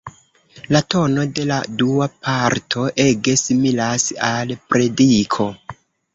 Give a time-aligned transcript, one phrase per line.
[0.75, 5.49] La tono de la dua parto ege similas al prediko.